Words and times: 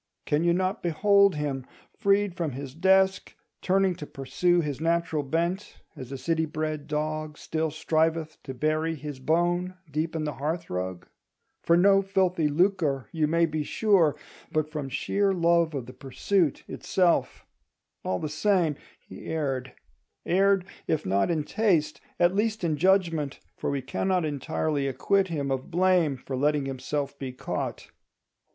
Can 0.25 0.43
you 0.43 0.51
not 0.51 0.81
behold 0.81 1.35
him, 1.35 1.63
freed 1.95 2.33
from 2.33 2.53
his 2.53 2.73
desk, 2.73 3.35
turning 3.61 3.93
to 3.97 4.07
pursue 4.07 4.59
his 4.61 4.81
natural 4.81 5.21
bent, 5.21 5.77
as 5.95 6.11
a 6.11 6.17
city 6.17 6.47
bred 6.47 6.87
dog 6.87 7.37
still 7.37 7.69
striveth 7.69 8.41
to 8.41 8.55
bury 8.55 8.95
his 8.95 9.19
bone 9.19 9.75
deep 9.91 10.15
in 10.15 10.23
the 10.23 10.33
hearth 10.33 10.71
rug? 10.71 11.07
For 11.61 11.77
no 11.77 12.01
filthy 12.01 12.47
lucre, 12.47 13.09
you 13.11 13.27
may 13.27 13.45
be 13.45 13.61
sure, 13.61 14.15
but 14.51 14.71
from 14.71 14.89
sheer 14.89 15.33
love 15.35 15.75
of 15.75 15.85
the 15.85 15.93
pursuit 15.93 16.63
itself! 16.67 17.45
All 18.03 18.17
the 18.17 18.27
same, 18.27 18.77
he 19.07 19.27
erred; 19.27 19.71
erred, 20.25 20.65
if 20.87 21.05
not 21.05 21.29
in 21.29 21.43
taste, 21.43 22.01
at 22.19 22.33
least 22.33 22.63
in 22.63 22.75
judgment: 22.75 23.39
for 23.55 23.69
we 23.69 23.83
cannot 23.83 24.25
entirely 24.25 24.87
acquit 24.87 25.27
him 25.27 25.51
of 25.51 25.69
blame 25.69 26.17
for 26.17 26.35
letting 26.35 26.65
himself 26.65 27.19
be 27.19 27.31
caught. 27.31 27.91